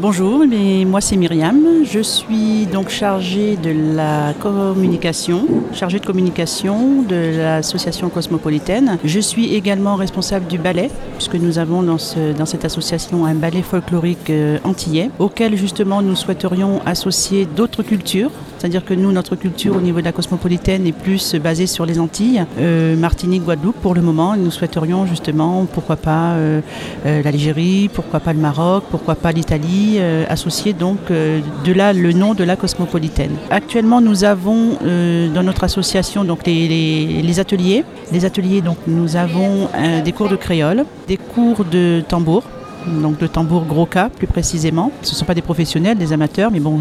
[0.00, 0.46] Bonjour,
[0.86, 1.84] moi c'est Myriam.
[1.84, 8.96] Je suis donc chargée de la communication, chargée de communication de l'association cosmopolitaine.
[9.04, 11.98] Je suis également responsable du ballet, puisque nous avons dans,
[12.38, 18.30] dans cette association un ballet folklorique euh, antillais, auquel justement nous souhaiterions associer d'autres cultures.
[18.60, 21.98] C'est-à-dire que nous, notre culture au niveau de la cosmopolitaine est plus basée sur les
[21.98, 24.36] Antilles, euh, Martinique, Guadeloupe pour le moment.
[24.36, 26.60] Nous souhaiterions justement, pourquoi pas euh,
[27.06, 32.12] l'Algérie, pourquoi pas le Maroc, pourquoi pas l'Italie, euh, associer donc euh, de là le
[32.12, 33.32] nom de la cosmopolitaine.
[33.50, 37.86] Actuellement, nous avons euh, dans notre association donc les, ateliers.
[38.12, 39.68] Les ateliers, donc nous avons
[40.04, 42.42] des cours de créole, des cours de tambour
[42.86, 44.92] donc de tambour gros plus précisément.
[45.02, 46.78] Ce ne sont pas des professionnels, des amateurs, mais bon,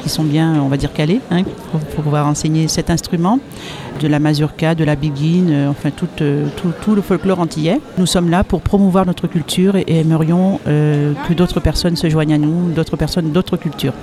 [0.00, 3.38] qui sont bien, on va dire, calés hein, pour, pouvoir enseigner cet instrument.
[4.00, 7.80] De la mazurka, de la biguine, enfin tout, tout, le folklore antillais.
[7.98, 12.38] Nous sommes là pour promouvoir notre culture et, aimerions que d'autres personnes se joignent à
[12.38, 13.94] nous, d'autres personnes d'autres cultures.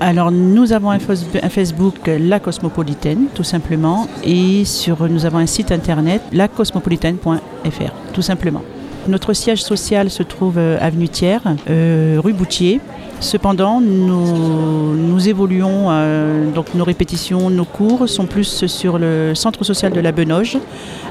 [0.00, 5.72] Alors nous avons un Facebook La Cosmopolitaine tout simplement et sur, nous avons un site
[5.72, 8.62] internet lacosmopolitaine.fr tout simplement.
[9.10, 12.80] Notre siège social se trouve euh, avenue Thiers, euh, rue Boutier.
[13.18, 19.92] Cependant, nous, évoluons, euh, donc nos répétitions, nos cours sont plus sur le centre social
[19.92, 20.58] de la Benoge,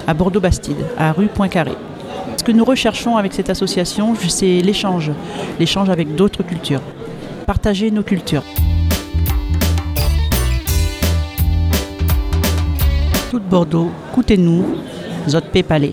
[0.08, 1.74] à Bordeaux-Bastide, à rue Poincaré.
[2.38, 5.12] Ce que nous recherchons avec cette association, c'est l'échange,
[5.60, 6.82] l'échange avec d'autres cultures,
[7.46, 8.44] partager nos cultures.
[13.30, 14.78] Tout Bordeaux, écoutez-nous,
[15.28, 15.88] Zot Palais.